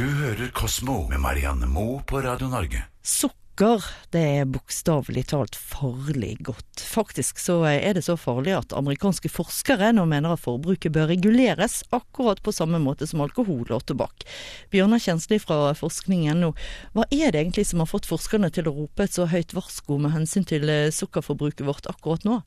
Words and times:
Du 0.00 0.06
hører 0.06 0.48
Kosmo 0.56 1.02
med 1.10 1.20
Marianne 1.20 1.66
Moe 1.68 1.98
på 2.08 2.22
Radio 2.24 2.46
Norge. 2.48 2.78
Sukker, 3.04 3.84
det 4.14 4.20
er 4.38 4.46
bokstavelig 4.48 5.26
talt 5.28 5.58
farlig 5.60 6.38
godt. 6.46 6.80
Faktisk 6.80 7.36
så 7.42 7.58
er 7.68 7.98
det 7.98 8.06
så 8.06 8.16
farlig 8.16 8.54
at 8.56 8.72
amerikanske 8.72 9.28
forskere 9.28 9.90
nå 9.92 10.06
mener 10.08 10.32
at 10.32 10.40
forbruket 10.40 10.94
bør 10.94 11.10
reguleres, 11.10 11.82
akkurat 11.92 12.40
på 12.40 12.54
samme 12.56 12.80
måte 12.80 13.04
som 13.10 13.20
alkohol 13.26 13.68
og 13.76 13.84
tobakk. 13.90 14.24
Bjørnar 14.72 15.04
Kjensli 15.04 15.36
fra 15.42 15.74
forskning.no, 15.76 16.54
hva 16.96 17.04
er 17.10 17.34
det 17.36 17.42
egentlig 17.42 17.66
som 17.68 17.84
har 17.84 17.92
fått 17.92 18.08
forskerne 18.08 18.48
til 18.56 18.72
å 18.72 18.76
rope 18.78 19.04
et 19.04 19.20
så 19.20 19.28
høyt 19.28 19.52
varsko 19.52 20.00
med 20.00 20.16
hensyn 20.16 20.48
til 20.48 20.64
eh, 20.72 20.88
sukkerforbruket 20.96 21.68
vårt 21.68 21.92
akkurat 21.92 22.24
nå? 22.24 22.40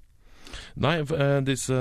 Nei, 0.83 0.97
eh, 1.01 1.39
disse 1.45 1.75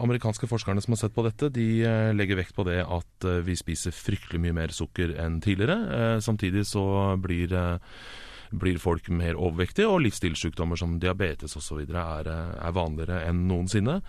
amerikanske 0.00 0.48
forskerne 0.50 0.82
som 0.82 0.94
har 0.94 1.02
sett 1.02 1.14
på 1.16 1.24
dette, 1.26 1.50
de 1.54 1.68
eh, 1.84 2.10
legger 2.16 2.40
vekt 2.40 2.56
på 2.56 2.66
det 2.68 2.80
at 2.84 3.28
eh, 3.28 3.42
vi 3.46 3.56
spiser 3.58 3.94
fryktelig 3.94 4.40
mye 4.42 4.56
mer 4.56 4.74
sukker 4.74 5.14
enn 5.20 5.40
tidligere. 5.44 6.20
Samtidig 6.24 6.64
så 6.68 6.82
blir, 7.20 7.52
blir 8.50 8.80
folk 8.82 9.10
mer 9.14 9.38
overvektige, 9.38 9.88
og 9.88 10.02
livsstilssykdommer 10.06 10.80
som 10.80 10.98
diabetes 11.02 11.56
osv. 11.58 11.84
Er, 11.88 12.30
er 12.30 12.76
vanligere 12.76 13.22
enn 13.28 13.46
noensinne. 13.50 14.00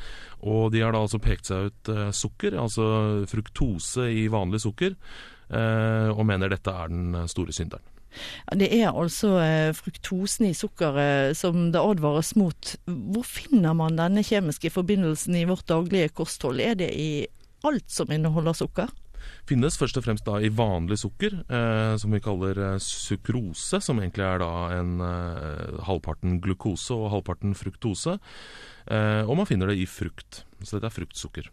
Og 0.41 0.71
de 0.73 0.83
har 0.85 0.95
da 0.95 1.03
altså 1.03 1.21
pekt 1.23 1.51
seg 1.51 1.71
ut 1.71 1.93
sukker, 2.15 2.57
altså 2.59 3.27
fruktose 3.31 4.09
i 4.11 4.27
vanlig 4.31 4.63
sukker, 4.63 4.97
og 5.51 6.21
mener 6.23 6.53
dette 6.53 6.71
er 6.71 6.93
den 6.93 7.25
store 7.27 7.51
synderen. 7.55 7.90
Det 8.57 8.67
er 8.75 8.89
altså 8.91 9.35
eh, 9.41 9.73
fruktosen 9.75 10.49
i 10.49 10.55
sukkeret 10.57 11.37
som 11.39 11.69
det 11.73 11.81
advares 11.81 12.33
mot. 12.39 12.73
Hvor 12.85 13.27
finner 13.27 13.77
man 13.77 13.99
denne 13.99 14.23
kjemiske 14.25 14.73
forbindelsen 14.73 15.37
i 15.39 15.45
vårt 15.49 15.67
daglige 15.71 16.11
kosthold? 16.21 16.59
Er 16.59 16.75
det 16.79 16.91
i 16.95 17.11
alt 17.67 17.87
som 17.91 18.11
inneholder 18.11 18.57
sukker? 18.57 18.91
finnes 19.49 19.77
først 19.79 19.97
og 19.99 20.05
fremst 20.05 20.29
i 20.41 20.51
vanlig 20.53 20.99
sukker, 21.01 21.41
eh, 21.45 21.95
som 21.99 22.13
vi 22.13 22.21
kaller 22.23 22.57
eh, 22.57 22.77
sukrose, 22.81 23.81
som 23.83 23.99
egentlig 24.01 24.25
er 24.25 24.45
en 24.77 24.93
eh, 25.05 25.81
halvparten 25.87 26.39
glukose 26.43 26.95
og 26.95 27.11
halvparten 27.15 27.55
fruktose. 27.57 28.17
Eh, 28.87 29.21
og 29.25 29.35
man 29.39 29.49
finner 29.49 29.71
det 29.71 29.79
i 29.81 29.87
frukt. 29.89 30.43
Så 30.61 30.77
dette 30.77 30.91
er 30.91 30.95
fruktsukker. 30.95 31.49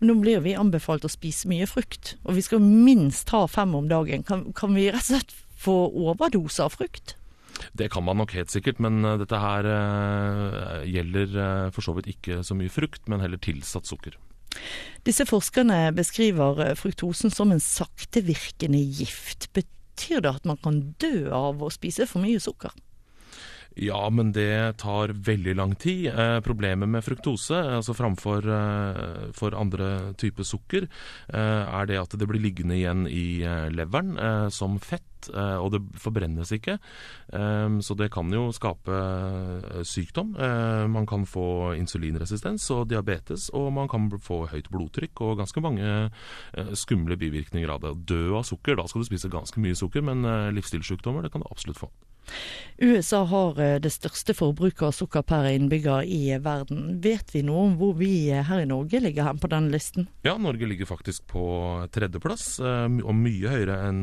Men 0.00 0.12
nå 0.12 0.18
blir 0.22 0.44
vi 0.44 0.56
anbefalt 0.56 1.04
å 1.04 1.12
spise 1.12 1.48
mye 1.50 1.66
frukt, 1.68 2.14
og 2.24 2.38
vi 2.38 2.44
skal 2.46 2.62
minst 2.62 3.32
ha 3.34 3.44
fem 3.50 3.74
om 3.76 3.90
dagen. 3.90 4.24
Kan, 4.26 4.48
kan 4.56 4.76
vi 4.76 4.88
rett 4.90 5.04
og 5.04 5.16
slett 5.16 5.36
få 5.56 5.76
overdose 6.06 6.64
av 6.64 6.76
frukt? 6.76 7.16
Det 7.72 7.88
kan 7.92 8.04
man 8.04 8.20
nok 8.20 8.34
helt 8.36 8.52
sikkert, 8.52 8.80
men 8.84 9.00
uh, 9.04 9.16
dette 9.20 9.40
her 9.40 9.64
uh, 9.64 10.84
gjelder 10.84 11.36
uh, 11.36 11.68
for 11.72 11.86
så 11.86 11.96
vidt 11.96 12.10
ikke 12.12 12.42
så 12.44 12.56
mye 12.58 12.72
frukt, 12.72 13.06
men 13.08 13.24
heller 13.24 13.40
tilsatt 13.40 13.88
sukker. 13.88 14.18
Disse 15.08 15.26
forskerne 15.28 15.90
beskriver 15.96 16.74
fruktosen 16.80 17.32
som 17.32 17.52
en 17.52 17.62
saktevirkende 17.62 18.80
gift. 18.80 19.50
Betyr 19.56 20.24
det 20.24 20.34
at 20.38 20.48
man 20.48 20.60
kan 20.60 20.80
dø 21.00 21.28
av 21.32 21.64
å 21.64 21.72
spise 21.72 22.08
for 22.08 22.24
mye 22.24 22.40
sukker? 22.40 22.72
Ja, 23.76 24.08
men 24.08 24.30
det 24.32 24.78
tar 24.80 25.12
veldig 25.12 25.54
lang 25.56 25.74
tid. 25.76 26.06
Eh, 26.08 26.38
problemet 26.40 26.88
med 26.88 27.04
fruktose, 27.04 27.58
altså 27.76 27.92
framfor 27.92 28.46
eh, 28.48 29.26
for 29.36 29.52
andre 29.52 30.14
typer 30.16 30.48
sukker, 30.48 30.86
eh, 31.28 31.64
er 31.80 31.90
det 31.90 31.98
at 32.00 32.16
det 32.16 32.28
blir 32.28 32.40
liggende 32.40 32.78
igjen 32.78 33.04
i 33.04 33.44
eh, 33.44 33.68
leveren 33.68 34.16
eh, 34.16 34.48
som 34.48 34.78
fett, 34.80 35.04
eh, 35.32 35.56
og 35.58 35.72
det 35.74 35.82
forbrennes 36.00 36.52
ikke. 36.56 36.78
så 37.26 37.94
det 37.98 38.08
kan 38.14 38.30
jo 38.32 38.48
skape 38.54 38.96
sykdom. 39.84 40.34
man 40.92 41.06
kan 41.06 41.24
få 41.26 41.74
insulinresistens 41.74 42.68
og 42.70 42.88
diabetes, 42.88 43.48
og 43.50 43.72
man 43.72 43.88
kan 43.88 44.08
få 44.22 44.46
høyt 44.46 44.70
blodtrykk 44.70 45.20
og 45.20 45.38
ganske 45.42 45.60
mange 45.60 46.10
skumle 46.78 47.16
bivirkninger 47.16 47.68
av 47.68 47.82
det. 47.82 47.94
Dø 48.06 48.36
av 48.38 48.46
sukker, 48.46 48.76
da 48.76 48.86
skal 48.86 49.02
du 49.02 49.08
spise 49.10 49.32
ganske 49.32 49.60
mye 49.60 49.74
sukker, 49.74 50.04
men 50.06 50.22
livsstilssykdommer 50.54 51.26
det 51.26 51.32
kan 51.34 51.42
du 51.42 51.50
absolutt 51.50 51.82
få. 51.82 51.90
USA 52.78 53.22
har 53.24 53.60
eh, 53.60 53.78
det 53.80 53.90
største 53.94 54.34
forbruket 54.36 54.82
av 54.84 54.92
sukker 54.92 55.24
per 55.24 55.46
innbygger 55.48 56.04
i 56.04 56.36
verden. 56.44 56.98
Vet 57.00 57.32
vi 57.32 57.40
noe 57.46 57.70
om 57.70 57.76
hvor 57.80 57.94
vi 57.96 58.28
eh, 58.28 58.44
her 58.44 58.64
i 58.64 58.68
Norge 58.68 59.00
ligger 59.00 59.30
hen 59.30 59.40
på 59.40 59.48
den 59.52 59.70
listen? 59.72 60.10
Ja, 60.26 60.36
Norge 60.36 60.68
ligger 60.68 60.88
faktisk 60.90 61.24
på 61.30 61.46
tredjeplass, 61.94 62.58
eh, 62.60 62.98
og 63.00 63.16
mye 63.16 63.54
høyere 63.54 63.78
enn 63.88 64.02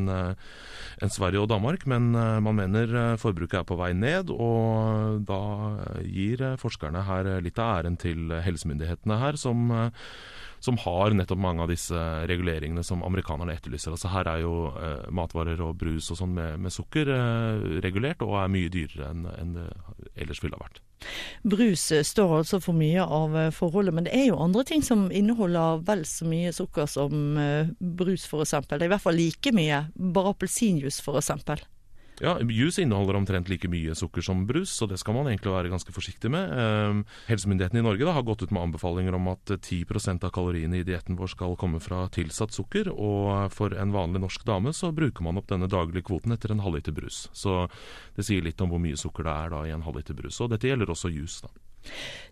enn 1.03 1.11
Sverige 1.11 1.43
og 1.43 1.49
Danmark. 1.51 1.85
Men 1.89 2.11
man 2.15 2.57
mener 2.57 3.17
forbruket 3.21 3.59
er 3.61 3.67
på 3.67 3.77
vei 3.79 3.91
ned, 3.97 4.31
og 4.31 5.23
da 5.27 5.41
gir 6.07 6.45
forskerne 6.61 7.03
her 7.07 7.29
litt 7.43 7.59
av 7.59 7.83
æren 7.83 7.99
til 7.99 8.31
helsemyndighetene 8.45 9.19
her, 9.21 9.39
som 9.39 9.67
som 10.63 10.77
har 10.79 11.11
nettopp 11.11 11.41
mange 11.43 11.65
av 11.65 11.71
disse 11.71 11.99
reguleringene 12.29 12.85
som 12.87 13.03
amerikanerne 13.03 13.57
etterlyser. 13.57 13.91
Altså 13.91 14.11
Her 14.13 14.29
er 14.31 14.43
jo 14.45 14.53
eh, 14.79 15.09
matvarer 15.11 15.59
og 15.65 15.75
brus 15.81 16.07
og 16.13 16.21
sånn 16.21 16.37
med, 16.37 16.61
med, 16.63 16.71
sukker 16.71 17.11
eh, 17.11 17.67
regulert, 17.83 18.23
og 18.23 18.37
er 18.39 18.53
mye 18.53 18.71
dyrere 18.71 19.11
enn 19.11 19.27
en 19.33 19.53
det 19.57 19.67
ellers 20.15 20.41
ville 20.43 20.57
ha 20.57 20.63
vært. 20.63 20.79
Brus 21.43 21.83
eh, 21.91 22.03
står 22.07 22.37
altså 22.39 22.59
for 22.63 22.77
mye 22.77 23.03
av 23.03 23.35
eh, 23.37 23.51
forholdet, 23.55 23.95
men 23.95 24.07
det 24.07 24.15
er 24.15 24.29
jo 24.29 24.39
andre 24.39 24.63
ting 24.67 24.83
som 24.85 25.09
inneholder 25.11 25.83
vel 25.87 26.05
så 26.07 26.27
mye 26.29 26.53
sukker 26.55 26.87
som 26.89 27.37
eh, 27.39 27.71
brus 27.79 28.27
f.eks. 28.29 28.55
Det 28.69 28.79
er 28.79 28.87
i 28.87 28.91
hvert 28.93 29.03
fall 29.03 29.19
like 29.19 29.53
mye. 29.55 29.83
Bare 30.15 30.33
appelsinjuice 30.33 31.03
f.eks. 31.03 31.33
Ja, 32.21 32.35
Juice 32.41 32.83
inneholder 32.83 33.17
omtrent 33.17 33.49
like 33.49 33.67
mye 33.71 33.95
sukker 33.97 34.21
som 34.21 34.45
brus, 34.47 34.69
så 34.77 34.85
det 34.89 34.99
skal 35.01 35.15
man 35.17 35.27
egentlig 35.31 35.53
være 35.53 35.71
ganske 35.71 35.93
forsiktig 35.95 36.29
med. 36.33 36.51
Eh, 36.53 37.15
helsemyndighetene 37.31 37.81
i 37.81 37.85
Norge 37.87 38.05
da, 38.05 38.13
har 38.13 38.25
gått 38.27 38.43
ut 38.45 38.53
med 38.53 38.67
anbefalinger 38.67 39.17
om 39.17 39.31
at 39.33 39.55
10% 39.55 40.27
av 40.27 40.33
kaloriene 40.35 40.79
i 40.79 40.85
dietten 40.87 41.17
vår 41.17 41.33
skal 41.33 41.57
komme 41.59 41.81
fra 41.83 42.05
tilsatt 42.13 42.53
sukker, 42.53 42.91
og 42.93 43.49
for 43.53 43.73
en 43.73 43.95
vanlig 43.95 44.21
norsk 44.23 44.45
dame 44.47 44.73
så 44.77 44.91
bruker 44.93 45.25
man 45.25 45.41
opp 45.41 45.49
denne 45.49 45.69
daglige 45.71 46.05
kvoten 46.09 46.35
etter 46.35 46.53
en 46.53 46.63
halvliter 46.63 46.95
brus. 46.95 47.25
Så 47.33 47.63
det 48.17 48.27
sier 48.27 48.45
litt 48.45 48.61
om 48.61 48.73
hvor 48.73 48.83
mye 48.83 48.99
sukker 48.99 49.25
det 49.25 49.33
er 49.33 49.53
da 49.55 49.63
i 49.65 49.73
en 49.73 49.85
halvliter 49.85 50.17
brus. 50.17 50.41
Og 50.43 50.53
dette 50.53 50.69
gjelder 50.69 50.93
også 50.93 51.11
juice. 51.13 51.41
da. 51.41 51.53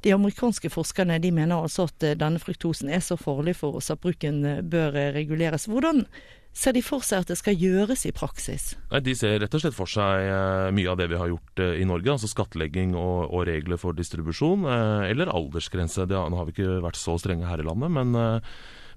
De 0.05 0.13
amerikanske 0.15 0.69
forskerne 0.71 1.17
de 1.19 1.31
mener 1.35 1.57
altså 1.57 1.89
at 1.89 2.05
denne 2.21 2.39
fruktosen 2.39 2.89
er 2.89 3.01
så 3.03 3.17
farlig 3.19 3.57
for 3.59 3.75
oss 3.81 3.91
at 3.91 3.99
bruken 4.03 4.43
bør 4.71 4.95
reguleres. 5.17 5.67
Hvordan 5.67 6.05
ser 6.53 6.75
de 6.75 6.83
for 6.83 7.05
seg 7.05 7.23
at 7.23 7.31
det 7.31 7.37
skal 7.39 7.57
gjøres 7.57 8.05
i 8.07 8.13
praksis? 8.15 8.73
Nei, 8.91 9.01
De 9.05 9.15
ser 9.17 9.39
rett 9.41 9.55
og 9.55 9.63
slett 9.63 9.77
for 9.77 9.89
seg 9.89 10.27
uh, 10.27 10.69
mye 10.75 10.91
av 10.91 10.99
det 10.99 11.09
vi 11.11 11.19
har 11.19 11.31
gjort 11.31 11.63
uh, 11.63 11.73
i 11.79 11.87
Norge. 11.87 12.11
Altså 12.13 12.31
skattlegging 12.31 12.95
og, 12.99 13.31
og 13.31 13.47
regler 13.49 13.79
for 13.81 13.97
distribusjon. 13.97 14.67
Uh, 14.67 15.07
eller 15.07 15.31
aldersgrense. 15.31 16.07
Det, 16.09 16.17
nå 16.17 16.39
har 16.39 16.49
vi 16.49 16.55
ikke 16.57 16.81
vært 16.83 16.99
så 16.99 17.17
strenge 17.21 17.49
her 17.49 17.63
i 17.63 17.67
landet, 17.67 17.91
men 17.95 18.15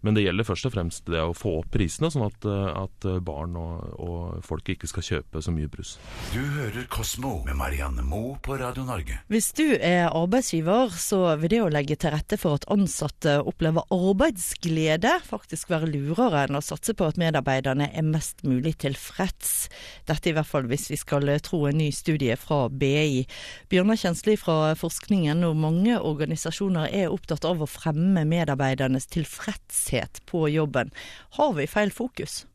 men 0.05 0.17
det 0.17 0.27
gjelder 0.27 0.45
først 0.45 0.69
og 0.69 0.75
fremst 0.75 1.07
det 1.09 1.21
å 1.25 1.33
få 1.37 1.55
opp 1.63 1.71
prisene, 1.73 2.11
sånn 2.13 2.27
at, 2.27 2.45
eh, 2.45 2.67
at 2.85 3.07
barn 3.25 3.57
og, 3.57 3.85
og, 3.97 4.43
folk 4.45 4.69
ikke 4.75 4.89
skal 4.91 5.07
kjøpe 5.07 5.41
så 5.41 5.53
mye 5.55 5.71
brus. 5.73 5.95
Du 6.35 6.41
hører 6.41 6.85
Kosmo 6.93 7.39
med 7.47 7.57
Marianne 7.57 8.05
Moe 8.05 8.37
på 8.45 8.59
Radio 8.61 8.85
Norge. 8.85 9.17
Hvis 9.33 9.49
du 9.57 9.65
er 9.79 10.11
arbeidsgiver, 10.11 10.93
så 10.93 11.23
vil 11.41 11.55
det 11.55 11.63
å 11.65 11.71
legge 11.73 11.97
til 12.01 12.13
rette 12.13 12.37
for 12.41 12.59
at 12.59 12.67
ansatte 12.73 13.39
opplever 13.41 13.89
arbeidsglede 13.95 15.15
faktisk 15.25 15.73
være 15.73 15.89
lurere 15.95 16.45
enn 16.45 16.61
å 16.61 16.65
satse 16.65 16.93
på 16.97 17.09
at 17.09 17.21
medarbeiderne 17.21 17.89
er 17.89 18.05
mest 18.05 18.45
mulig 18.45 18.77
tilfreds. 18.85 19.71
Dette 20.09 20.33
i 20.33 20.37
hvert 20.37 20.51
fall 20.51 20.69
hvis 20.69 20.91
vi 20.93 21.01
skal 21.01 21.33
tro 21.45 21.63
en 21.71 21.81
ny 21.81 21.89
studie 21.95 22.37
fra 22.41 22.67
BI. 22.69 23.25
Bjørnar 23.73 24.01
Kjensli 24.01 24.37
fra 24.41 24.75
forskningen 24.79 25.41
og 25.49 25.57
mange 25.65 25.97
organisasjoner 25.97 26.93
er 26.93 27.13
opptatt 27.15 27.49
av 27.49 27.65
å 27.65 27.71
fremme 27.71 28.27
medarbeidernes 28.29 29.09
tilfredshet 29.15 29.94
tilfredshet 29.95 30.27
på 30.27 30.49
jobben. 30.49 30.91
Har 31.31 31.53
vi 31.55 31.67
feil 31.67 31.91
fokus? 31.91 32.47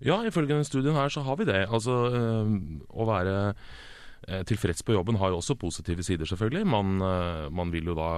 Ja, 0.00 0.22
ifølge 0.24 0.54
denne 0.54 0.64
studien 0.64 0.94
her 0.94 1.08
så 1.08 1.22
har 1.22 1.36
vi 1.36 1.44
det. 1.44 1.66
Altså 1.70 1.92
øh, 2.14 2.50
å 2.88 3.04
være 3.04 3.54
eh, 4.28 4.44
tilfreds 4.46 4.82
på 4.82 4.94
jobben 4.94 5.18
har 5.18 5.30
jo 5.30 5.40
også 5.40 5.56
positive 5.58 6.02
sider, 6.02 6.24
selvfølgelig. 6.24 6.66
Man, 6.66 7.00
øh, 7.02 7.50
man 7.50 7.72
vil 7.72 7.86
jo 7.86 7.94
da 7.98 8.10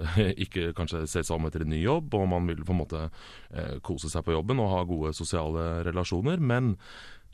ikke 0.44 0.72
kanskje 0.72 1.06
se 1.06 1.22
seg 1.22 1.36
om 1.36 1.46
etter 1.46 1.62
en 1.62 1.70
ny 1.70 1.82
jobb, 1.82 2.14
og 2.14 2.28
man 2.28 2.48
vil 2.48 2.64
på 2.64 2.72
en 2.72 2.80
måte 2.80 3.10
kose 3.82 4.08
seg 4.08 4.24
på 4.24 4.32
jobben 4.32 4.60
og 4.60 4.72
ha 4.72 4.82
gode 4.84 5.12
sosiale 5.12 5.84
relasjoner. 5.84 6.40
Men 6.40 6.76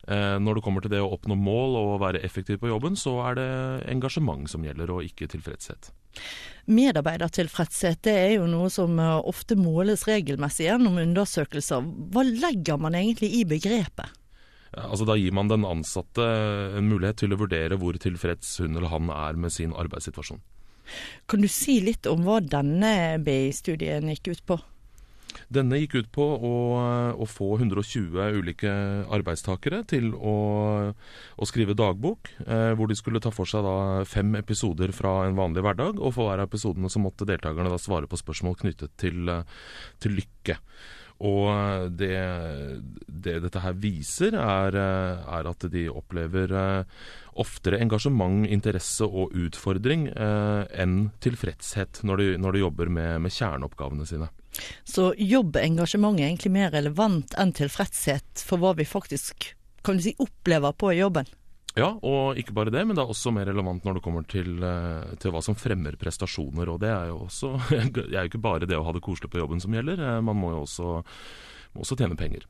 når 0.02 0.56
det 0.58 0.62
kommer 0.66 0.82
til 0.82 0.90
det 0.90 0.98
å 0.98 1.12
oppnå 1.14 1.36
mål 1.38 1.76
og 1.78 2.00
være 2.02 2.24
effektiv 2.26 2.58
på 2.58 2.72
jobben, 2.72 2.96
så 2.98 3.20
er 3.28 3.36
det 3.38 3.50
engasjement 3.92 4.50
som 4.50 4.64
gjelder, 4.66 4.90
og 4.90 5.06
ikke 5.06 5.28
tilfredshet. 5.30 5.92
Medarbeidertilfredshet 6.70 8.02
det 8.06 8.14
er 8.14 8.32
jo 8.36 8.46
noe 8.50 8.70
som 8.70 8.98
eh, 9.02 9.18
ofte 9.28 9.56
måles 9.58 10.06
regelmessig 10.06 10.68
gjennom 10.68 11.00
undersøkelser. 11.02 11.82
Hva 12.14 12.24
legger 12.28 12.78
man 12.80 12.96
egentlig 12.98 13.32
i 13.40 13.44
begrepet? 13.48 14.18
Altså 14.72 15.04
Da 15.04 15.18
gir 15.20 15.34
man 15.36 15.50
den 15.50 15.66
ansatte 15.68 16.24
en 16.78 16.88
mulighet 16.88 17.20
til 17.20 17.34
å 17.34 17.40
vurdere 17.42 17.76
hvor 17.80 17.98
tilfreds 18.00 18.54
hun 18.62 18.78
eller 18.78 18.88
han 18.88 19.10
er 19.12 19.36
med 19.36 19.52
sin 19.52 19.74
arbeidssituasjon. 19.76 20.40
Kan 21.28 21.44
du 21.44 21.48
si 21.50 21.76
litt 21.84 22.08
om 22.10 22.24
hva 22.26 22.40
denne 22.40 23.18
BI-studien 23.22 24.08
gikk 24.14 24.32
ut 24.32 24.46
på? 24.48 24.58
Denne 25.52 25.80
gikk 25.80 25.98
ut 26.00 26.10
på 26.14 26.24
å, 26.24 26.54
å 27.12 27.28
få 27.28 27.52
120 27.58 28.38
ulike 28.38 28.72
arbeidstakere 29.12 29.82
til 29.88 30.12
å, 30.14 30.36
å 30.92 31.48
skrive 31.48 31.76
dagbok, 31.78 32.32
eh, 32.46 32.72
hvor 32.78 32.90
de 32.90 32.96
skulle 32.98 33.22
ta 33.22 33.32
for 33.34 33.48
seg 33.48 33.66
da 33.66 33.76
fem 34.08 34.34
episoder 34.40 34.94
fra 34.96 35.22
en 35.26 35.38
vanlig 35.38 35.64
hverdag. 35.66 36.00
Og 36.00 36.16
for 36.16 36.30
hver 36.30 36.42
av 36.42 36.50
episodene 36.50 36.90
så 36.92 37.02
måtte 37.02 37.28
deltakerne 37.28 37.72
da 37.72 37.80
svare 37.80 38.10
på 38.10 38.20
spørsmål 38.20 38.58
knyttet 38.64 38.96
til, 39.00 39.30
til 40.02 40.20
lykke. 40.20 40.58
Og 41.22 41.92
det, 41.94 42.16
det 43.06 43.36
dette 43.44 43.62
her 43.62 43.76
viser, 43.78 44.34
er, 44.34 44.74
eh, 44.74 45.26
er 45.36 45.48
at 45.48 45.66
de 45.70 45.84
opplever 45.92 46.50
eh, 46.50 47.02
oftere 47.38 47.78
engasjement, 47.82 48.42
interesse 48.50 49.06
og 49.06 49.34
utfordring 49.38 50.08
eh, 50.10 50.62
enn 50.82 51.12
tilfredshet 51.22 52.02
når 52.08 52.22
de, 52.22 52.30
når 52.42 52.56
de 52.56 52.64
jobber 52.64 52.90
med, 52.98 53.20
med 53.22 53.34
kjerneoppgavene 53.34 54.08
sine. 54.08 54.32
Så 54.84 55.12
jobbengasjement 55.18 56.20
er 56.20 56.30
egentlig 56.30 56.52
mer 56.54 56.72
relevant 56.74 57.36
enn 57.40 57.54
tilfredshet 57.56 58.44
for 58.46 58.62
hva 58.62 58.74
vi 58.78 58.88
faktisk 58.88 59.52
kan 59.82 59.98
du 59.98 60.04
si, 60.04 60.14
opplever 60.22 60.74
på 60.78 60.92
jobben? 60.94 61.26
Ja, 61.72 61.88
og 62.04 62.36
ikke 62.36 62.52
bare 62.52 62.72
det, 62.72 62.82
men 62.84 62.96
det 62.96 63.00
er 63.00 63.10
også 63.10 63.32
mer 63.32 63.48
relevant 63.48 63.86
når 63.86 63.96
det 63.96 64.02
kommer 64.04 64.26
til, 64.28 64.58
eh, 64.60 65.14
til 65.22 65.32
hva 65.32 65.40
som 65.44 65.56
fremmer 65.56 65.96
prestasjoner. 65.96 66.68
Og 66.68 66.82
det 66.82 66.90
er 66.92 67.08
jo 67.08 67.22
også 67.26 67.54
Det 67.96 68.10
er 68.10 68.26
jo 68.26 68.30
ikke 68.30 68.44
bare 68.44 68.68
det 68.68 68.76
å 68.76 68.84
ha 68.84 68.92
det 68.92 69.04
koselig 69.04 69.32
på 69.32 69.40
jobben 69.40 69.62
som 69.62 69.72
gjelder. 69.72 70.02
Eh, 70.04 70.20
man 70.20 70.36
må 70.36 70.52
jo 70.52 70.66
også 70.66 71.00
må 71.72 71.86
også 71.86 71.96
tjene 71.96 72.16
penger. 72.18 72.44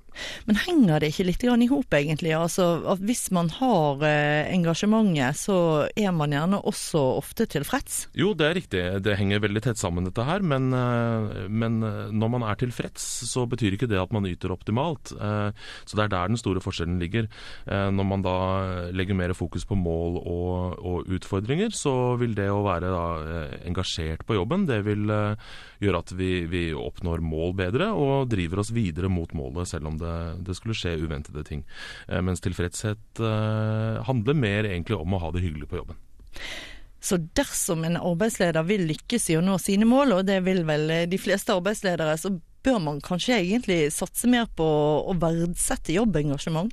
Men 0.49 0.59
henger 0.59 1.03
det 1.03 1.13
ikke 1.13 1.27
litt 1.29 1.45
i 1.47 1.69
hop, 1.71 1.95
egentlig? 1.95 2.33
Altså, 2.35 2.97
hvis 3.01 3.29
man 3.35 3.49
har 3.55 4.03
eh, 4.07 4.51
engasjementet, 4.53 5.39
så 5.39 5.57
er 5.95 6.11
man 6.17 6.35
gjerne 6.35 6.59
også 6.59 7.01
ofte 7.21 7.47
tilfreds? 7.51 8.09
Jo, 8.19 8.33
det 8.35 8.49
er 8.49 8.59
riktig. 8.59 8.83
Det 9.05 9.17
henger 9.19 9.45
veldig 9.45 9.63
tett 9.63 9.81
sammen, 9.81 10.09
dette 10.09 10.27
her. 10.27 10.43
Men, 10.43 10.73
eh, 10.75 11.47
men 11.49 11.79
eh, 11.87 12.11
når 12.11 12.33
man 12.35 12.47
er 12.49 12.59
tilfreds, 12.61 13.05
så 13.31 13.47
betyr 13.47 13.79
ikke 13.79 13.91
det 13.91 14.01
at 14.03 14.13
man 14.15 14.27
yter 14.29 14.53
optimalt. 14.55 15.13
Så 15.13 15.97
det 15.97 16.05
er 16.05 16.11
der 16.13 16.31
den 16.33 16.41
store 16.41 16.61
forskjellen 16.63 16.99
ligger. 17.01 17.29
Når 17.67 18.07
man 18.07 18.23
da 18.25 18.35
legger 18.95 19.17
mer 19.17 19.33
fokus 19.37 19.65
på 19.69 19.77
mål 19.79 20.19
og, 20.21 20.79
og 20.79 21.11
utfordringer, 21.13 21.73
så 21.77 22.15
vil 22.21 22.35
det 22.37 22.49
å 22.51 22.63
være 22.65 22.91
da, 22.93 23.05
engasjert 23.69 24.25
på 24.27 24.37
jobben, 24.37 24.67
det 24.69 24.81
vil 24.87 25.07
gjøre 25.83 26.03
at 26.03 26.15
vi, 26.19 26.31
vi 26.51 26.65
oppnår 26.77 27.23
mål 27.25 27.55
bedre 27.59 27.91
og 27.97 28.31
driver 28.33 28.63
oss 28.63 28.73
videre 28.75 29.12
mot 29.13 29.33
målet, 29.37 29.71
selv 29.71 29.91
om 29.91 29.99
det, 30.01 30.17
det 30.47 30.57
skulle 30.59 30.77
skje 30.79 30.97
uventede 31.03 31.45
ting. 31.49 31.65
Eh, 32.09 32.23
mens 32.25 32.43
tilfredshet 32.45 33.23
eh, 33.23 34.03
handler 34.09 34.39
mer 34.39 34.69
egentlig 34.71 34.99
om 34.99 35.15
å 35.17 35.23
ha 35.23 35.33
det 35.35 35.45
hyggelig 35.45 35.71
på 35.71 35.83
jobben. 35.83 36.01
Så 37.03 37.19
dersom 37.35 37.83
en 37.85 37.99
arbeidsleder 37.99 38.63
vil 38.67 38.87
lykkes 38.93 39.31
i 39.33 39.39
å 39.39 39.43
nå 39.43 39.57
sine 39.59 39.89
mål, 39.89 40.19
og 40.19 40.27
det 40.29 40.39
vil 40.47 40.63
vel 40.69 40.87
de 41.11 41.19
fleste 41.19 41.55
arbeidsledere, 41.55 42.15
så 42.19 42.31
bør 42.63 42.79
man 42.83 43.03
kanskje 43.03 43.41
egentlig 43.41 43.81
satse 43.95 44.31
mer 44.31 44.47
på 44.57 44.67
å 45.11 45.17
verdsette 45.19 45.97
jobbengasjement? 45.97 46.71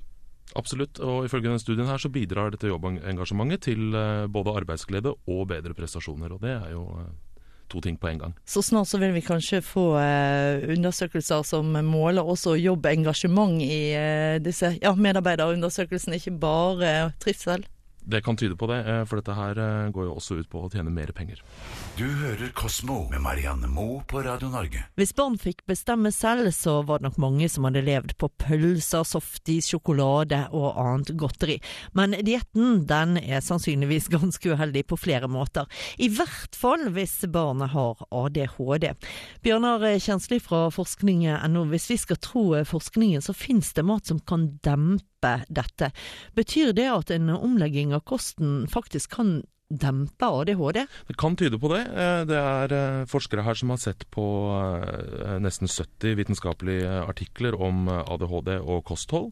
Absolutt, 0.58 0.98
og 1.06 1.28
ifølge 1.28 1.46
denne 1.46 1.62
studien 1.62 1.90
her 1.90 2.02
så 2.02 2.10
bidrar 2.10 2.54
dette 2.54 2.70
jobbengasjementet 2.72 3.68
til 3.68 3.94
eh, 3.94 4.26
både 4.34 4.56
arbeidsglede 4.64 5.14
og 5.30 5.44
bedre 5.52 5.76
prestasjoner, 5.78 6.34
og 6.34 6.42
det 6.42 6.56
er 6.56 6.72
jo 6.74 6.86
to 7.70 7.82
ting 7.84 7.98
på 8.00 8.10
en 8.12 8.22
gang. 8.24 8.36
Så 8.46 8.64
snart 8.66 8.90
så 8.90 9.00
vil 9.02 9.14
vi 9.16 9.24
kanskje 9.26 9.62
få 9.66 9.86
eh, 10.02 10.66
undersøkelser 10.74 11.46
som 11.48 11.76
måler 11.86 12.26
også 12.26 12.58
jobbengasjement 12.60 13.62
i 13.64 13.82
eh, 13.98 14.38
disse 14.44 14.76
ja, 14.82 14.94
medarbeiderundersøkelsene, 14.96 16.20
ikke 16.20 16.38
bare 16.42 16.96
trivsel? 17.22 17.66
Det 18.10 18.24
kan 18.26 18.38
tyde 18.38 18.56
på 18.58 18.66
det, 18.68 18.80
eh, 18.90 19.04
for 19.06 19.20
dette 19.20 19.36
her 19.38 19.60
eh, 19.62 19.90
går 19.94 20.08
jo 20.08 20.16
også 20.18 20.40
ut 20.40 20.50
på 20.50 20.64
å 20.66 20.70
tjene 20.74 20.90
mer 20.90 21.12
penger. 21.14 21.44
Du 22.00 22.08
hører 22.08 22.50
Kosmo 22.58 23.04
med 23.12 23.22
Marianne 23.22 23.70
Moe 23.70 24.02
på 24.10 24.24
Radio 24.26 24.50
Norge. 24.50 24.82
Hvis 24.98 25.14
barn 25.14 25.38
fikk 25.38 25.62
bestemme 25.70 26.10
selv, 26.16 26.50
så 26.56 26.80
var 26.88 27.00
det 27.00 27.10
nok 27.10 27.20
mange 27.22 27.50
som 27.54 27.68
hadde 27.68 27.84
levd 27.86 28.16
på 28.18 28.32
pølser, 28.42 29.06
softis, 29.06 29.70
sjokolade 29.70 30.42
og 30.50 30.80
annet 30.82 31.14
godteri. 31.22 31.60
Men 31.94 32.18
dietten 32.26 32.88
den 32.90 33.20
er 33.22 33.46
sannsynligvis 33.46 34.10
ganske 34.18 34.56
uheldig 34.56 34.88
på 34.90 34.98
flere 34.98 35.30
måter. 35.30 35.70
I 36.02 36.10
hvert 36.10 36.58
fall 36.58 36.90
hvis 36.96 37.20
barnet 37.30 37.76
har 37.76 38.02
ADHD. 38.10 38.90
Bjørnar 39.46 39.86
Kjensli 40.02 40.42
fra 40.42 40.66
forskning.no, 40.74 41.68
hvis 41.70 41.90
vi 41.94 42.02
skal 42.02 42.18
tro 42.26 42.48
forskningen, 42.66 43.22
så 43.22 43.38
finnes 43.38 43.70
det 43.78 43.86
mat 43.86 44.10
som 44.10 44.18
kan 44.26 44.50
dempe 44.66 45.19
dette. 45.22 45.92
Betyr 46.38 46.74
det 46.78 46.90
at 46.92 47.14
en 47.16 47.30
omlegging 47.36 47.94
av 47.96 48.06
kosten 48.08 48.68
faktisk 48.72 49.18
kan 49.20 49.40
dempe 49.70 50.26
ADHD? 50.26 50.86
Det 51.08 51.16
kan 51.18 51.36
tyde 51.38 51.60
på 51.62 51.70
det. 51.70 51.82
Eh, 51.94 52.22
det 52.30 52.38
er 52.38 52.74
eh, 52.74 53.06
forskere 53.10 53.46
her 53.46 53.58
som 53.58 53.70
har 53.74 53.82
sett 53.82 54.06
på 54.12 54.26
eh, 54.58 55.38
nesten 55.44 55.70
70 55.70 56.18
vitenskapelige 56.18 56.90
artikler 57.06 57.58
om 57.58 57.88
ADHD 57.90 58.56
og 58.60 58.84
kosthold. 58.90 59.32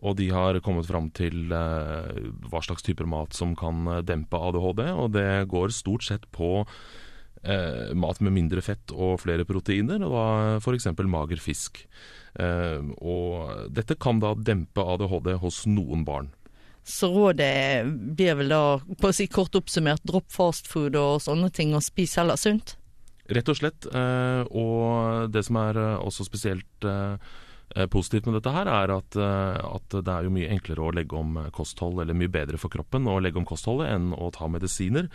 Og 0.00 0.16
de 0.16 0.30
har 0.32 0.60
kommet 0.64 0.88
fram 0.88 1.10
til 1.16 1.52
hva 1.52 2.60
slags 2.64 2.84
typer 2.84 3.08
mat 3.08 3.36
som 3.36 3.54
kan 3.56 3.86
dempe 4.04 4.40
ADHD. 4.40 4.86
Og 4.92 5.12
det 5.16 5.46
går 5.52 5.72
stort 5.72 6.04
sett 6.04 6.28
på 6.32 6.66
mat 7.94 8.20
med 8.24 8.32
mindre 8.32 8.62
fett 8.64 8.92
og 8.94 9.18
flere 9.20 9.44
proteiner, 9.44 10.00
og 10.06 10.14
da 10.14 10.26
f.eks. 10.56 10.86
mager 11.04 11.42
fisk. 11.42 11.82
og 12.34 13.68
dette 13.70 13.94
kan 14.00 14.22
da 14.22 14.32
dempe 14.34 14.80
ADHD 14.80 15.34
hos 15.42 15.66
noen 15.68 16.06
barn. 16.08 16.30
Så 16.84 17.08
rådet 17.08 17.84
blir 18.16 18.36
vel 18.36 18.52
da, 18.52 18.62
på 19.00 19.08
å 19.08 19.16
si 19.16 19.24
kort 19.32 19.56
oppsummert, 19.56 20.04
dropp 20.04 20.28
fastfood 20.32 20.96
og 21.00 21.22
sånne 21.24 21.48
ting, 21.52 21.72
og 21.72 21.84
spis 21.84 22.18
heller 22.20 22.36
sunt? 22.36 22.76
Rett 23.32 23.48
og 23.48 23.56
slett. 23.56 23.86
Eh, 23.88 24.42
og 24.52 25.32
det 25.32 25.46
som 25.46 25.56
er 25.62 25.80
eh, 25.80 26.02
også 26.04 26.26
spesielt 26.28 26.84
eh, 26.84 27.16
positivt 27.90 28.28
med 28.28 28.36
dette 28.38 28.52
her, 28.54 28.68
er 28.70 28.92
at, 28.94 29.16
at, 29.18 29.94
det 29.96 30.12
er 30.12 30.26
jo 30.26 30.34
mye 30.34 30.50
enklere 30.52 30.84
å 30.84 30.92
legge 30.94 31.16
om 31.18 31.38
kosthold, 31.56 31.98
eller 32.02 32.14
mye 32.14 32.30
bedre 32.30 32.60
for 32.60 32.70
kroppen 32.70 33.08
å 33.10 33.16
legge 33.24 33.40
om 33.40 33.48
kostholdet 33.48 33.90
enn 33.90 34.12
å 34.14 34.28
ta 34.34 34.46
medisiner. 34.52 35.08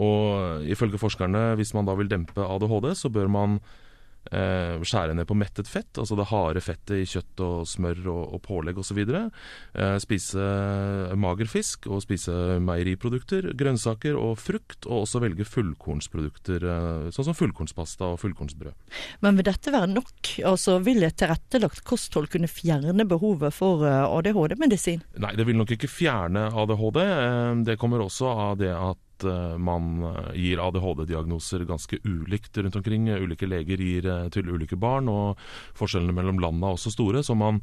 Og 0.00 0.64
ifølge 0.70 1.02
forskerne, 1.02 1.50
hvis 1.60 1.74
man 1.76 1.90
da 1.90 1.98
vil 1.98 2.08
dempe 2.08 2.46
ADHD, 2.46 2.92
så 2.96 3.12
bør 3.12 3.28
man 3.32 3.58
Eh, 3.60 3.89
skjære 4.30 5.14
ned 5.16 5.26
på 5.26 5.34
mettet 5.38 5.68
fett, 5.68 5.90
altså 5.98 6.16
det 6.18 6.28
harde 6.30 6.60
fettet 6.62 7.00
i 7.00 7.06
kjøtt 7.08 7.40
og 7.44 7.66
smør 7.68 8.02
og, 8.12 8.22
og 8.36 8.42
pålegg 8.44 8.78
osv. 8.78 9.00
Eh, 9.00 9.96
spise 10.02 10.44
mager 11.18 11.50
fisk 11.50 11.88
og 11.90 12.02
spise 12.04 12.34
meieriprodukter, 12.62 13.50
grønnsaker 13.58 14.18
og 14.18 14.36
frukt, 14.40 14.86
og 14.86 15.04
også 15.04 15.22
velge 15.24 15.46
fullkornsprodukter, 15.48 16.66
eh, 16.66 17.10
sånn 17.14 17.30
som 17.30 17.38
fullkornspasta 17.38 18.12
og 18.14 18.20
fullkornsbrød. 18.22 18.76
Men 19.24 19.38
vil 19.40 19.48
dette 19.50 19.74
være 19.74 19.90
nok? 19.92 20.34
Altså 20.46 20.78
Vil 20.84 21.02
et 21.04 21.16
tilrettelagt 21.20 21.82
kosthold 21.84 22.30
kunne 22.32 22.48
fjerne 22.50 23.06
behovet 23.08 23.54
for 23.54 23.84
eh, 23.88 24.06
ADHD-medisin? 24.06 25.04
Nei, 25.20 25.34
det 25.38 25.46
vil 25.48 25.58
nok 25.60 25.74
ikke 25.76 25.90
fjerne 25.90 26.48
ADHD. 26.50 27.00
Eh, 27.04 27.54
det 27.68 27.78
kommer 27.80 28.04
også 28.04 28.30
av 28.30 28.58
det 28.60 28.72
at 28.74 29.06
Eh, 29.24 29.58
man 29.58 30.02
eh, 30.02 30.32
gir 30.34 30.62
ADHD-diagnoser 30.62 31.64
ganske 31.68 31.98
ulikt 32.04 32.58
rundt 32.58 32.76
omkring. 32.76 33.10
Ulike 33.10 33.48
leger 33.48 33.80
gir 33.80 34.08
eh, 34.08 34.26
til 34.32 34.50
ulike 34.50 34.78
barn, 34.80 35.08
og 35.10 35.38
forskjellene 35.78 36.16
mellom 36.16 36.42
landene 36.42 36.70
er 36.70 36.78
også 36.78 36.94
store. 36.94 37.24
så 37.26 37.36
man 37.38 37.62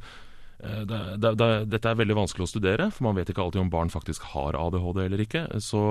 det, 0.58 0.98
det, 1.22 1.36
det, 1.38 1.48
dette 1.70 1.86
er 1.92 1.98
veldig 2.00 2.16
vanskelig 2.18 2.48
å 2.48 2.50
studere, 2.50 2.88
for 2.90 3.06
man 3.06 3.20
vet 3.20 3.30
ikke 3.30 3.44
alltid 3.44 3.62
om 3.62 3.68
barn 3.70 3.92
faktisk 3.94 4.24
har 4.32 4.56
ADHD 4.58 5.04
eller 5.04 5.22
ikke. 5.22 5.44
Så 5.62 5.82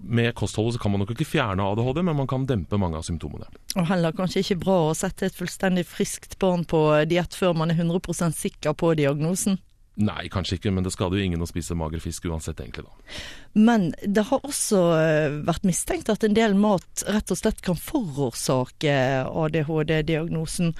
med 0.00 0.32
kostholdet 0.38 0.78
så 0.78 0.80
kan 0.80 0.94
man 0.94 1.02
nok 1.04 1.12
ikke 1.12 1.28
fjerne 1.28 1.66
ADHD, 1.68 2.00
men 2.08 2.16
man 2.22 2.30
kan 2.30 2.46
dempe 2.48 2.80
mange 2.80 2.96
av 2.96 3.04
symptomene. 3.04 3.50
Og 3.76 3.84
heller 3.90 4.16
kanskje 4.16 4.40
ikke 4.40 4.62
bra 4.62 4.78
å 4.86 4.96
sette 4.96 5.28
et 5.28 5.36
fullstendig 5.36 5.84
friskt 5.92 6.38
barn 6.40 6.64
på 6.64 6.80
diett 7.10 7.36
før 7.36 7.52
man 7.60 7.74
er 7.74 7.84
100% 7.84 8.40
sikker 8.40 8.78
på 8.80 8.94
diagnosen? 8.96 9.60
Nei, 10.00 10.30
kanskje 10.32 10.56
ikke, 10.56 10.72
men 10.72 10.86
det 10.86 10.94
skader 10.94 11.20
jo 11.20 11.26
ingen 11.26 11.44
å 11.44 11.48
spise 11.48 11.76
mager 11.76 12.00
fisk 12.00 12.24
uansett, 12.30 12.60
egentlig, 12.62 12.86
da. 12.86 13.18
Men 13.58 13.90
det 14.00 14.24
har 14.30 14.46
også 14.46 14.80
eh, 14.96 15.36
vært 15.44 15.66
mistenkt 15.68 16.08
at 16.12 16.24
en 16.24 16.36
del 16.36 16.56
mat 16.56 17.04
rett 17.10 17.32
og 17.34 17.40
slett 17.40 17.60
kan 17.66 17.76
forårsake 17.76 18.94
ADHD-diagnosen. 19.28 20.72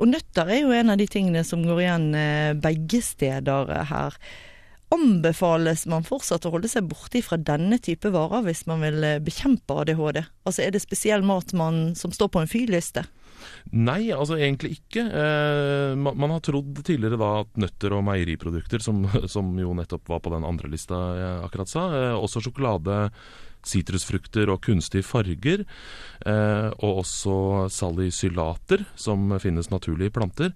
Og 0.00 0.12
nøtter 0.12 0.52
er 0.52 0.62
jo 0.64 0.76
en 0.76 0.92
av 0.92 1.00
de 1.00 1.08
tingene 1.08 1.44
som 1.46 1.64
går 1.64 1.82
igjen 1.86 2.06
eh, 2.16 2.52
begge 2.60 3.00
steder 3.04 3.72
her. 3.92 4.16
Anbefales 4.90 5.84
man 5.86 6.04
fortsatt 6.04 6.48
å 6.48 6.52
holde 6.52 6.68
seg 6.68 6.88
borte 6.90 7.20
fra 7.22 7.38
denne 7.38 7.78
type 7.78 8.10
varer 8.10 8.42
hvis 8.44 8.64
man 8.68 8.82
vil 8.84 9.04
eh, 9.06 9.20
bekjempe 9.22 9.76
ADHD? 9.84 10.24
Altså 10.44 10.66
er 10.66 10.74
det 10.74 10.82
spesiell 10.82 11.24
mat 11.24 11.54
man, 11.56 11.94
som 11.96 12.12
står 12.12 12.32
på 12.34 12.42
en 12.42 12.50
fyrliste? 12.50 13.06
Nei, 13.72 14.10
altså 14.14 14.38
egentlig 14.38 14.76
ikke. 14.78 15.04
Eh, 15.04 15.92
man, 15.98 16.16
man, 16.18 16.34
har 16.36 16.42
trodd 16.44 16.82
tidligere 16.86 17.20
da 17.20 17.30
at 17.42 17.60
nøtter 17.60 17.94
og 17.96 18.06
meieriprodukter, 18.08 18.82
som, 18.84 19.04
som, 19.34 19.52
jo 19.60 19.76
nettopp 19.76 20.10
var 20.10 20.24
på 20.24 20.34
den 20.34 20.46
andre 20.46 20.72
lista 20.72 20.98
jeg 21.18 21.46
akkurat 21.46 21.72
sa, 21.72 21.86
eh, 21.96 22.16
også 22.18 22.44
sjokolade, 22.46 23.04
sitrusfrukter 23.66 24.50
og 24.52 24.62
kunstige 24.64 25.04
farger, 25.04 25.64
eh, 26.26 26.68
og 26.80 27.02
også 27.02 27.68
salicylater, 27.72 28.86
som 28.96 29.36
finnes 29.42 29.70
naturlig 29.72 30.08
i 30.08 30.14
planter, 30.14 30.54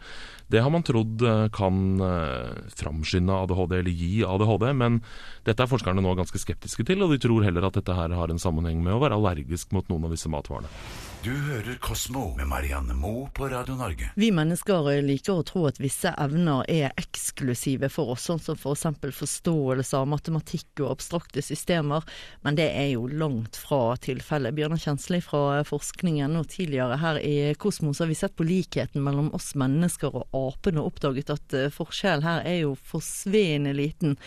det 0.49 0.63
har 0.63 0.73
man 0.73 0.85
trodd 0.87 1.23
eh, 1.25 1.47
kan 1.55 2.01
eh, 2.05 2.69
framskynde 2.81 3.41
ADHD 3.45 3.79
eller 3.81 3.99
gi 4.05 4.23
ADHD, 4.29 4.69
men 4.77 5.01
dette 5.47 5.65
er 5.65 5.71
forskerne 5.71 6.05
nå 6.05 6.15
ganske 6.19 6.41
skeptiske 6.41 6.87
til, 6.89 7.05
og 7.05 7.15
de 7.15 7.21
tror 7.23 7.45
heller 7.47 7.69
at 7.69 7.81
dette 7.81 7.97
her 7.97 8.17
har 8.17 8.33
en 8.33 8.41
sammenheng 8.41 8.83
med 8.85 8.97
å 8.97 9.03
være 9.05 9.19
allergisk 9.21 9.75
mot 9.77 9.89
noen 9.93 10.09
av 10.09 10.17
disse 10.17 10.33
matvarene. 10.33 10.73
Du 11.25 11.33
hører 11.33 11.79
Kosmo 11.81 12.35
med 12.37 12.45
Marianne 12.51 12.93
Moe 12.93 13.31
på 13.33 13.47
Radio 13.49 13.79
Norge. 13.79 14.11
Vi 14.15 14.27
mennesker 14.29 14.91
liker 15.01 15.39
å 15.41 15.45
tro 15.49 15.63
at 15.65 15.79
visse 15.81 16.11
evner 16.21 16.67
er 16.69 16.91
eksklusive 17.01 17.89
for 17.89 18.13
oss, 18.13 18.27
sånn 18.29 18.43
som 18.45 18.59
f.eks. 18.59 18.83
For 19.01 19.17
forståelse 19.23 20.03
av 20.03 20.11
matematikk 20.13 20.83
og 20.85 20.91
abstrakte 20.91 21.41
systemer, 21.41 22.05
men 22.45 22.59
det 22.59 22.67
er 22.77 22.91
jo 22.91 23.07
langt 23.09 23.57
fra 23.57 23.95
tilfellet. 24.05 24.53
Bjørnar 24.59 24.83
Kjensli 24.83 25.23
fra 25.25 25.63
forskningen 25.65 26.37
og 26.43 26.51
tidligere 26.53 27.01
her 27.01 27.23
i 27.25 27.55
Kosmos 27.57 28.03
har 28.05 28.13
vi 28.13 28.19
sett 28.21 28.37
på 28.37 28.45
likheten 28.45 29.01
mellom 29.07 29.33
oss 29.33 29.55
mennesker 29.57 30.13
og 30.13 30.29
apene 30.37 30.85
og 30.85 30.93
oppdaget 30.93 31.33
at 31.39 31.57
eh, 31.57 31.73
forskjellen 31.73 32.29
her 32.29 32.45
er 32.53 32.61
jo 32.67 32.77
forsvinnende 32.93 33.73
liten. 33.81 34.19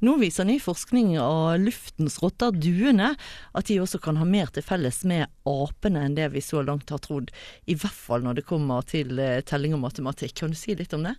Nå 0.00 0.14
viser 0.16 0.46
ny 0.48 0.56
forskning 0.62 1.12
av 1.20 1.58
luftens 1.60 2.16
rotter, 2.22 2.54
duene, 2.56 3.10
at 3.52 3.68
de 3.68 3.76
også 3.82 4.00
kan 4.00 4.16
ha 4.16 4.24
mer 4.24 4.48
til 4.54 4.64
felles 4.64 5.02
med 5.08 5.28
apene 5.48 6.06
enn 6.06 6.16
det 6.16 6.30
vi 6.32 6.40
så 6.44 6.62
langt 6.64 6.88
har 6.92 7.02
trodd. 7.04 7.28
I 7.68 7.76
hvert 7.76 7.96
fall 7.96 8.24
når 8.24 8.38
det 8.38 8.46
kommer 8.48 8.86
til 8.88 9.20
eh, 9.20 9.42
telling 9.44 9.74
og 9.76 9.82
matematikk. 9.84 10.38
Kan 10.40 10.54
du 10.54 10.56
si 10.56 10.72
litt 10.78 10.94
om 10.96 11.04
det? 11.04 11.12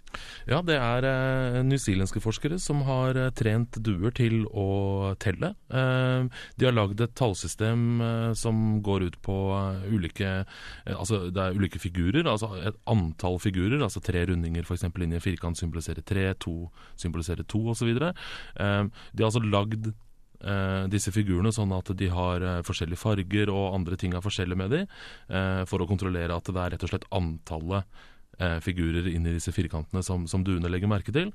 Ja, 0.49 0.63
det 0.65 0.79
er 0.81 1.05
eh, 1.05 1.59
newzealandske 1.67 2.23
forskere 2.23 2.57
som 2.61 2.81
har 2.87 3.19
eh, 3.19 3.29
trent 3.37 3.77
duer 3.85 4.15
til 4.17 4.47
å 4.49 5.13
telle. 5.21 5.53
Eh, 5.69 6.41
de 6.57 6.69
har 6.69 6.73
lagd 6.73 7.05
et 7.05 7.13
tallsystem 7.17 8.01
som 8.37 8.81
går 8.83 9.03
ut 9.09 9.17
på 9.23 9.35
ulike 9.91 10.29
Altså 10.91 11.27
det 11.33 11.41
er 11.41 11.57
ulike 11.57 11.79
figurer, 11.81 12.25
altså 12.27 12.51
et 12.65 12.77
antall 12.89 13.37
figurer. 13.41 13.81
Altså 13.83 14.01
tre 14.03 14.23
rundinger 14.29 14.65
f.eks. 14.65 14.87
inn 14.89 15.13
i 15.13 15.19
en 15.19 15.23
firkant 15.23 15.59
symboliserer 15.59 16.05
tre, 16.05 16.25
to 16.41 16.55
symboliserer 16.99 17.45
to 17.49 17.61
osv. 17.73 17.91
Eh, 17.91 18.70
de 18.87 19.23
har 19.23 19.29
altså 19.29 19.43
lagd 19.43 19.91
eh, 19.91 20.85
disse 20.91 21.13
figurene 21.13 21.53
sånn 21.55 21.73
at 21.75 21.91
de 21.97 22.11
har 22.13 22.45
eh, 22.45 22.61
forskjellige 22.67 23.01
farger 23.01 23.51
og 23.53 23.75
andre 23.77 23.99
ting 23.99 24.15
er 24.15 24.25
forskjellige 24.25 24.61
med 24.63 24.73
de, 24.75 24.85
eh, 25.33 25.61
for 25.69 25.83
å 25.83 25.89
kontrollere 25.89 26.35
at 26.35 26.49
det 26.49 26.63
er 26.63 26.75
rett 26.75 26.87
og 26.87 26.93
slett 26.93 27.09
antallet 27.15 28.01
eh, 28.41 28.57
figurer 28.63 29.09
inn 29.11 29.27
i 29.27 29.35
disse 29.35 29.53
firkantene 29.55 30.03
som, 30.05 30.25
som 30.29 30.45
duene 30.45 30.69
legger 30.71 30.91
merke 30.91 31.13
til. 31.15 31.31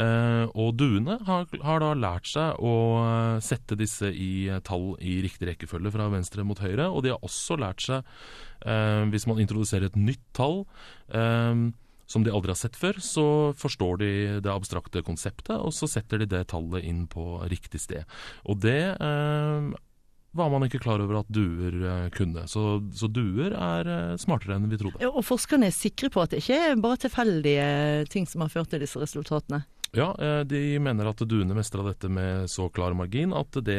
Eh, 0.00 0.44
og 0.52 0.76
duene 0.80 1.18
har, 1.28 1.46
har 1.64 1.82
da 1.84 1.92
lært 1.98 2.28
seg 2.30 2.60
å 2.62 2.74
eh, 3.02 3.36
sette 3.44 3.78
disse 3.78 4.10
i 4.12 4.48
eh, 4.48 4.62
tall 4.64 4.92
i 5.00 5.20
riktig 5.24 5.48
rekkefølge 5.52 5.94
fra 5.94 6.10
venstre 6.12 6.46
mot 6.46 6.60
høyre, 6.62 6.88
og 6.90 7.04
de 7.04 7.14
har 7.14 7.24
også 7.24 7.58
lært 7.60 7.84
seg, 7.84 8.08
eh, 8.66 9.04
hvis 9.12 9.28
man 9.30 9.42
introduserer 9.42 9.90
et 9.90 10.00
nytt 10.00 10.24
tall, 10.36 10.62
eh, 11.14 11.68
som 12.12 12.26
de 12.26 12.34
aldri 12.34 12.52
har 12.52 12.60
sett 12.60 12.76
før, 12.78 13.00
så 13.02 13.26
forstår 13.58 14.02
de 14.02 14.10
det 14.44 14.52
abstrakte 14.52 15.04
konseptet, 15.06 15.56
og 15.56 15.72
så 15.76 15.88
setter 15.90 16.22
de 16.22 16.28
det 16.34 16.44
tallet 16.52 16.84
inn 16.84 17.06
på 17.10 17.40
riktig 17.50 17.80
sted. 17.82 18.04
Og 18.44 18.60
det 18.62 18.80
eh, 18.92 19.72
var 20.32 20.48
man 20.50 20.64
ikke 20.64 20.80
klar 20.80 21.02
over 21.04 21.20
at 21.20 21.32
duer 21.32 21.76
eh, 21.76 22.08
kunne. 22.16 22.46
Så, 22.48 22.80
så 22.96 23.08
duer 23.12 23.52
er 23.52 23.92
eh, 23.92 24.16
smartere 24.20 24.56
enn 24.56 24.70
vi 24.70 24.80
trodde. 24.80 25.02
Ja, 25.02 25.12
Og 25.12 25.26
forskerne 25.28 25.68
er 25.68 25.76
sikre 25.76 26.08
på 26.12 26.24
at 26.24 26.32
det 26.32 26.42
ikke 26.42 26.58
er 26.70 26.80
bare 26.80 27.00
tilfeldige 27.04 27.68
ting 28.12 28.28
som 28.28 28.44
har 28.44 28.52
ført 28.52 28.72
til 28.72 28.82
disse 28.82 29.00
resultatene. 29.00 29.64
Ja, 29.92 30.08
eh, 30.16 30.40
de 30.48 30.62
mener 30.80 31.10
at 31.10 31.20
duene 31.28 31.56
mestra 31.56 31.84
dette 31.84 32.08
med 32.08 32.48
så 32.48 32.70
klar 32.72 32.96
margin 32.96 33.34
at 33.36 33.60
det, 33.60 33.76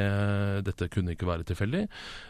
dette 0.68 0.92
kunne 0.94 1.16
ikke 1.16 1.30
være 1.30 1.48
tilfeldig. 1.50 1.88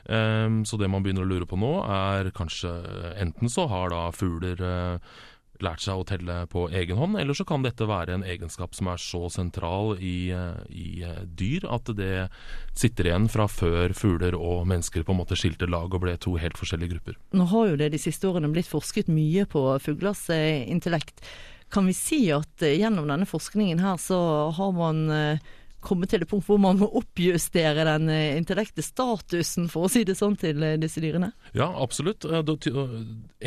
Så 0.08 0.80
det 0.80 0.88
man 0.92 1.04
begynner 1.04 1.26
å 1.26 1.30
lure 1.30 1.48
på 1.50 1.60
nå, 1.60 1.74
er 1.84 2.32
kanskje 2.36 2.72
enten 3.20 3.52
så 3.52 3.68
har 3.72 3.92
da 3.92 4.06
fugler 4.16 4.64
lært 5.66 5.84
seg 5.84 6.00
å 6.00 6.06
telle 6.08 6.36
på 6.52 6.66
egen 6.76 7.00
hånd, 7.00 7.18
eller 7.20 7.38
så 7.38 7.46
kan 7.48 7.64
dette 7.66 7.88
være 7.90 8.18
en 8.18 8.26
egenskap 8.28 8.76
som 8.78 8.90
er 8.92 9.02
så 9.02 9.22
sentral 9.34 9.96
i, 10.00 10.32
eh, 10.36 10.60
i 10.70 10.90
eh, 11.08 11.24
dyr 11.26 11.68
at 11.72 11.92
det 11.98 12.28
sitter 12.78 13.10
igjen 13.10 13.30
fra 13.32 13.48
før 13.52 13.96
fugler 13.98 14.38
og 14.38 14.68
mennesker 14.70 15.06
på 15.06 15.16
en 15.16 15.22
måte 15.22 15.38
skilte 15.40 15.70
lag 15.70 15.94
og 15.94 16.04
ble 16.06 16.18
to 16.22 16.36
helt 16.42 16.60
forskjellige 16.60 16.96
grupper. 16.96 17.18
Nå 17.38 17.48
har 17.54 17.72
jo 17.72 17.80
det 17.80 17.94
de 17.96 18.02
siste 18.02 18.30
årene 18.30 18.52
blitt 18.54 18.70
forsket 18.70 19.12
mye 19.12 19.48
på 19.50 19.66
fuglers 19.84 20.28
eh, 20.34 20.64
intellekt. 20.70 21.24
Kan 21.74 21.90
vi 21.90 21.98
si 21.98 22.22
at 22.36 22.62
gjennom 22.62 23.08
denne 23.10 23.26
forskningen 23.26 23.82
her 23.82 23.98
så 23.98 24.20
har 24.54 24.74
man 24.78 25.08
kommet 25.84 26.12
til 26.12 26.24
et 26.24 26.30
punkt 26.30 26.48
hvor 26.48 26.60
man 26.62 26.80
må 26.80 26.88
oppjustere 27.00 27.86
den 27.88 28.10
intellekte 28.14 28.84
statusen, 28.86 29.70
for 29.72 29.88
å 29.88 29.92
si 29.92 30.04
det 30.08 30.16
sånn, 30.20 30.38
til 30.40 30.64
eh, 30.64 30.78
disse 30.82 31.04
dyrene? 31.04 31.32
Ja, 31.58 31.70
absolutt. 31.84 32.26
Eh, 32.26 32.42
eh, 32.42 32.96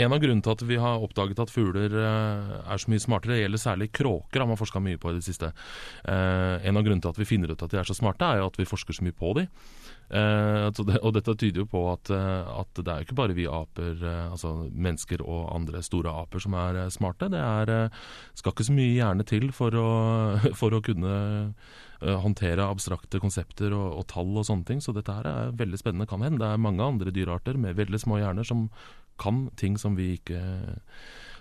En 0.05 0.13
av 0.13 0.21
grunnene 0.21 0.45
til 0.45 0.53
at 0.53 0.65
vi 0.69 0.79
har 0.81 1.03
oppdaget 1.05 1.41
at 1.47 1.53
fugler 1.53 1.97
eh, 2.03 2.55
er 2.67 2.83
så 2.83 2.93
mye 2.93 3.03
smartere, 3.03 3.41
gjelder 3.41 3.63
særlig 3.63 3.91
kråker, 3.97 4.43
har 4.43 4.51
man 4.51 4.61
forska 4.61 4.83
mye 4.85 5.01
på 5.01 5.13
i 5.13 5.19
det 5.19 5.27
siste. 5.27 5.53
Eh, 6.05 6.67
En 6.67 6.77
av 6.77 6.85
grunnene 6.87 7.05
til 7.05 7.15
at 7.15 7.21
vi 7.21 7.29
finner 7.29 7.53
ut 7.53 7.67
at 7.67 7.73
de 7.73 7.81
er 7.81 7.89
så 7.89 7.97
smarte, 7.97 8.29
er 8.29 8.43
jo 8.43 8.51
at 8.51 8.61
vi 8.61 8.69
forsker 8.69 8.97
så 8.97 9.07
mye 9.07 9.17
på 9.17 9.35
dem. 9.41 9.51
Så 10.09 10.85
det, 10.87 11.01
og 11.03 11.15
dette 11.17 11.35
tyder 11.35 11.65
jo 11.65 11.67
på 11.71 11.81
at, 11.91 12.11
eh, 12.15 12.51
at 12.61 12.79
det 12.79 12.93
er 12.93 13.01
jo 13.01 13.07
ikke 13.09 13.19
bare 13.19 13.35
vi 13.35 13.49
aper, 13.51 13.97
eh, 13.99 14.31
altså 14.31 14.53
mennesker 14.71 15.25
og 15.25 15.49
andre 15.55 15.83
store 15.83 16.13
aper 16.23 16.43
som 16.45 16.55
er 16.59 16.79
smarte. 16.95 17.31
Det 17.33 17.41
er, 17.43 17.91
skal 18.39 18.55
ikke 18.55 18.69
så 18.69 18.77
mye 18.77 18.95
hjerne 18.95 19.27
til 19.27 19.51
for 19.57 19.75
å, 19.75 19.89
for 20.61 20.77
å 20.77 20.83
kunne 20.85 21.17
håndtere 21.97 22.67
abstrakte 22.69 23.19
konsepter 23.23 23.73
og, 23.73 23.87
og 24.03 24.07
tall 24.13 24.35
og 24.37 24.47
sånne 24.47 24.69
ting. 24.69 24.83
Så 24.85 24.95
dette 24.95 25.15
her 25.17 25.27
er 25.27 25.55
veldig 25.59 25.81
spennende. 25.81 26.09
Kan 26.11 26.23
hende 26.23 26.43
det 26.43 26.51
er 26.53 26.63
mange 26.63 26.85
andre 26.85 27.15
dyrearter 27.15 27.59
med 27.59 27.79
veldig 27.79 28.03
små 28.03 28.21
hjerner 28.21 28.47
som 28.47 28.69
kan 29.19 29.47
ting 29.57 29.79
som 29.81 29.97
vi 29.97 30.13
ikke, 30.19 30.43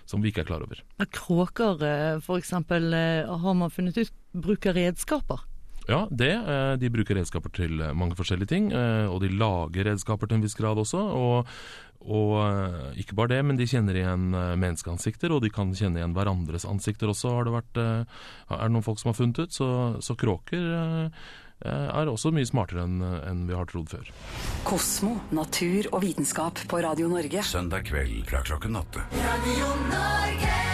som 0.08 0.24
vi 0.24 0.32
ikke 0.32 0.46
er 0.46 0.48
klar 0.48 0.64
over. 0.64 0.80
Kråker 1.12 1.84
f.eks. 2.24 2.54
har 2.56 3.58
man 3.60 3.74
funnet 3.74 4.00
ut 4.00 4.16
bruker 4.32 4.74
redskaper. 4.74 5.44
Ja, 5.88 6.06
det. 6.10 6.32
eh, 6.34 6.76
De 6.82 6.90
bruker 6.90 7.14
redskaper 7.18 7.52
til 7.54 7.80
eh, 7.80 7.92
mange 7.94 8.16
forskjellige 8.18 8.50
ting, 8.50 8.72
eh, 8.74 9.06
og 9.06 9.20
de 9.22 9.30
lager 9.30 9.86
redskaper 9.92 10.26
til 10.26 10.40
en 10.40 10.42
viss 10.46 10.56
grad 10.58 10.78
også. 10.82 10.98
Og, 10.98 11.46
og 12.06 12.98
ikke 12.98 13.14
bare 13.18 13.34
det, 13.36 13.40
men 13.46 13.56
de 13.58 13.66
kjenner 13.66 13.96
igjen 13.98 14.28
menneskeansikter, 14.34 15.32
og 15.34 15.42
de 15.42 15.50
kan 15.50 15.72
kjenne 15.74 15.98
igjen 16.02 16.14
hverandres 16.14 16.66
ansikter 16.68 17.10
også, 17.10 17.32
har 17.34 17.48
det 17.48 17.54
vært, 17.56 17.80
er 17.80 18.62
det 18.62 18.70
noen 18.74 18.86
folk 18.86 19.00
som 19.02 19.10
har 19.10 19.18
funnet 19.18 19.40
ut. 19.42 19.56
Så, 19.56 19.66
så 20.04 20.14
kråker 20.18 20.68
er 21.66 22.12
også 22.12 22.30
mye 22.36 22.46
smartere 22.46 22.84
enn 22.84 23.00
en 23.02 23.42
vi 23.48 23.56
har 23.58 23.66
trodd 23.66 23.90
før. 23.90 24.12
Kosmo, 24.68 25.16
natur 25.34 25.88
og 25.90 26.04
vitenskap 26.04 26.62
på 26.70 26.82
Radio 26.84 27.10
Norge. 27.10 27.42
Søndag 27.42 27.88
kveld 27.90 28.22
fra 28.30 28.44
klokken 28.46 28.78
åtte. 28.84 29.02
Radio 29.16 29.74
Norge. 29.90 30.65